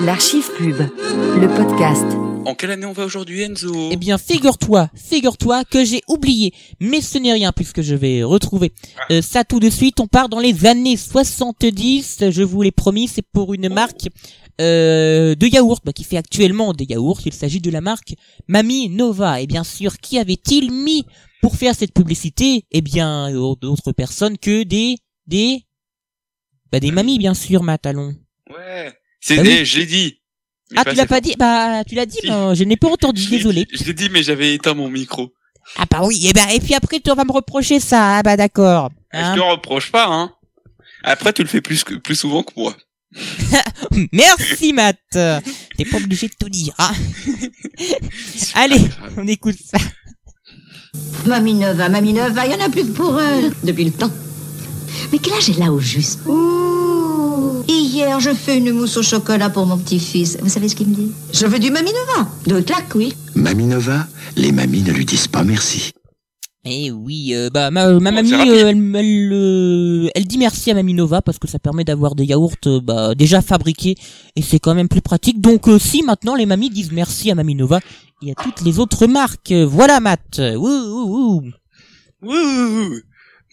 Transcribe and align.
L'archive 0.00 0.50
pub, 0.56 0.76
le 0.78 1.46
podcast. 1.56 2.04
En 2.46 2.54
quelle 2.54 2.72
année 2.72 2.84
on 2.84 2.92
va 2.92 3.04
aujourd'hui, 3.04 3.42
Enzo? 3.42 3.90
Eh 3.92 3.96
bien, 3.96 4.18
figure-toi, 4.18 4.90
figure-toi 4.94 5.64
que 5.64 5.84
j'ai 5.84 6.02
oublié, 6.08 6.52
mais 6.80 7.00
ce 7.00 7.18
n'est 7.18 7.32
rien 7.32 7.52
puisque 7.52 7.80
je 7.80 7.94
vais 7.94 8.24
retrouver 8.24 8.72
euh, 9.10 9.22
ça 9.22 9.44
tout 9.44 9.60
de 9.60 9.70
suite. 9.70 10.00
On 10.00 10.08
part 10.08 10.28
dans 10.28 10.40
les 10.40 10.66
années 10.66 10.96
70, 10.96 12.30
je 12.30 12.42
vous 12.42 12.62
l'ai 12.62 12.72
promis, 12.72 13.06
c'est 13.06 13.24
pour 13.32 13.54
une 13.54 13.68
marque 13.68 14.08
euh, 14.60 15.36
de 15.36 15.46
yaourt 15.46 15.80
bah, 15.84 15.92
qui 15.92 16.02
fait 16.02 16.16
actuellement 16.16 16.72
des 16.72 16.84
yaourts. 16.84 17.20
Il 17.24 17.32
s'agit 17.32 17.60
de 17.60 17.70
la 17.70 17.80
marque 17.80 18.14
Mamie 18.48 18.88
Nova. 18.88 19.40
Et 19.40 19.46
bien 19.46 19.64
sûr, 19.64 19.98
qui 19.98 20.18
avait-il 20.18 20.72
mis 20.72 21.04
pour 21.40 21.56
faire 21.56 21.74
cette 21.74 21.94
publicité? 21.94 22.64
Eh 22.72 22.80
bien, 22.80 23.32
euh, 23.32 23.54
d'autres 23.60 23.92
personnes 23.92 24.38
que 24.38 24.64
des 24.64 24.96
des 25.26 25.62
bah 26.72 26.80
des 26.80 26.90
mamies 26.90 27.18
bien 27.18 27.34
sûr, 27.34 27.62
Matalon. 27.62 28.16
C'est, 29.26 29.38
Ah 29.38 29.42
oui. 29.42 29.56
eh, 29.60 29.64
je 29.64 29.78
l'ai 29.78 29.86
dit. 29.86 30.20
Mais 30.70 30.80
Ah, 30.84 30.90
tu 30.90 30.96
l'as 30.96 31.06
pas 31.06 31.20
dit 31.22 31.34
Bah, 31.38 31.82
tu 31.88 31.94
l'as 31.94 32.04
dit, 32.04 32.18
Si. 32.20 32.28
bah, 32.28 32.52
je 32.52 32.62
n'ai 32.64 32.76
pas 32.76 32.88
entendu. 32.88 33.26
Désolé. 33.26 33.64
dit- 33.64 33.76
Je 33.78 33.84
l'ai 33.84 33.94
dit, 33.94 34.08
mais 34.10 34.22
j'avais 34.22 34.54
éteint 34.54 34.74
mon 34.74 34.90
micro. 34.90 35.32
Ah 35.78 35.84
bah 35.90 36.00
oui, 36.04 36.26
et 36.26 36.32
ben 36.34 36.46
et 36.50 36.60
puis 36.60 36.74
après 36.74 37.00
tu 37.00 37.10
vas 37.14 37.24
me 37.24 37.32
reprocher 37.32 37.80
ça. 37.80 38.18
Ah 38.18 38.22
bah 38.22 38.36
d'accord. 38.36 38.90
Hein 39.12 39.34
Je 39.34 39.40
te 39.40 39.44
reproche 39.46 39.90
pas, 39.90 40.06
hein. 40.10 40.30
Après, 41.02 41.32
tu 41.32 41.40
le 41.42 41.48
fais 41.48 41.62
plus 41.62 41.84
que, 41.84 41.94
plus 41.94 42.14
souvent 42.16 42.42
que 42.42 42.52
moi. 42.54 42.76
Merci 44.12 44.72
Matt. 44.74 44.98
T'es 45.10 45.84
pas 45.90 45.96
obligé 45.96 46.28
de 46.28 46.34
tout 46.38 46.50
dire. 46.50 46.74
Hein 46.78 46.92
Allez, 48.54 48.80
on 49.16 49.26
écoute 49.26 49.56
ça. 49.64 49.78
Mamie 51.26 51.54
Nova, 51.54 51.88
Mamie 51.88 52.12
Nova, 52.12 52.46
il 52.46 52.52
y 52.52 52.54
en 52.54 52.60
a 52.64 52.68
plus 52.68 52.82
que 52.84 52.92
pour 52.92 53.18
elle 53.20 53.50
depuis 53.62 53.84
le 53.84 53.92
temps. 53.92 54.10
Mais 55.12 55.18
quel 55.18 55.32
âge 55.34 55.48
elle 55.50 55.62
a 55.62 55.72
au 55.72 55.80
juste? 55.80 56.20
Ouh 56.26 56.53
Hier, 58.14 58.20
je 58.20 58.30
fais 58.32 58.58
une 58.58 58.70
mousse 58.70 58.96
au 58.96 59.02
chocolat 59.02 59.50
pour 59.50 59.66
mon 59.66 59.76
petit-fils. 59.76 60.38
Vous 60.40 60.48
savez 60.48 60.68
ce 60.68 60.76
qu'il 60.76 60.86
me 60.86 60.94
dit? 60.94 61.10
Je 61.32 61.46
veux 61.46 61.58
du 61.58 61.72
Mamie 61.72 61.90
Nova. 61.90 62.28
De 62.46 62.60
claque, 62.60 62.94
oui. 62.94 63.12
Mamie 63.34 63.64
Nova, 63.64 64.06
les 64.36 64.52
mamies 64.52 64.82
ne 64.82 64.92
lui 64.92 65.04
disent 65.04 65.26
pas 65.26 65.42
merci. 65.42 65.90
Eh 66.64 66.92
oui, 66.92 67.34
euh, 67.34 67.50
bah 67.50 67.72
ma, 67.72 67.88
ma 67.88 68.10
Bon, 68.10 68.14
mamie, 68.14 68.32
euh, 68.32 68.68
elle, 68.68 68.94
elle, 68.94 69.32
euh, 69.32 70.08
elle 70.14 70.26
dit 70.26 70.38
merci 70.38 70.70
à 70.70 70.74
Mamie 70.74 70.94
Nova 70.94 71.22
parce 71.22 71.40
que 71.40 71.48
ça 71.48 71.58
permet 71.58 71.82
d'avoir 71.82 72.14
des 72.14 72.24
yaourts 72.24 72.54
euh, 72.66 72.80
bah, 72.80 73.16
déjà 73.16 73.42
fabriqués 73.42 73.96
et 74.36 74.42
c'est 74.42 74.60
quand 74.60 74.76
même 74.76 74.88
plus 74.88 75.02
pratique. 75.02 75.40
Donc 75.40 75.66
euh, 75.66 75.80
si 75.80 76.04
maintenant 76.04 76.36
les 76.36 76.46
mamies 76.46 76.70
disent 76.70 76.92
merci 76.92 77.32
à 77.32 77.34
Mamie 77.34 77.56
Nova 77.56 77.80
et 78.24 78.30
à 78.30 78.34
toutes 78.36 78.64
les 78.64 78.78
autres 78.78 79.08
marques, 79.08 79.50
euh, 79.50 79.66
voilà 79.66 79.98
Matt. 79.98 80.38
Wouh. 80.38 81.42
Wouh 82.22 83.00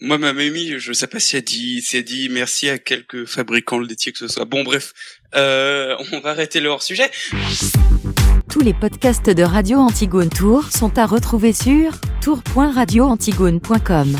Moi, 0.04 0.18
ma 0.18 0.32
mamie, 0.32 0.80
je 0.80 0.92
sais 0.92 1.06
pas 1.06 1.20
si 1.20 1.36
elle 1.36 1.44
dit, 1.44 1.80
si 1.80 1.96
elle 1.96 2.02
dit 2.02 2.28
merci 2.28 2.68
à 2.68 2.76
quelques 2.78 3.24
fabricants 3.24 3.78
laitiers 3.78 4.10
que 4.10 4.18
ce 4.18 4.26
soit. 4.26 4.46
Bon, 4.46 4.64
bref, 4.64 4.92
euh, 5.36 5.96
on 6.12 6.18
va 6.18 6.30
arrêter 6.30 6.58
le 6.58 6.70
hors-sujet. 6.70 7.08
Tous 8.50 8.60
les 8.60 8.74
podcasts 8.74 9.30
de 9.30 9.44
Radio 9.44 9.78
Antigone 9.78 10.28
Tour 10.28 10.72
sont 10.72 10.98
à 10.98 11.06
retrouver 11.06 11.52
sur 11.52 11.92
tour.radioantigone.com. 12.20 14.16